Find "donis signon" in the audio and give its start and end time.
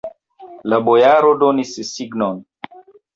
1.43-2.41